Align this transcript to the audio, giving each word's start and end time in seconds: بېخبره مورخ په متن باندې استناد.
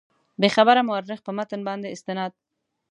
بېخبره 0.41 0.81
مورخ 0.87 1.19
په 1.23 1.31
متن 1.37 1.61
باندې 1.67 1.91
استناد. 1.95 2.31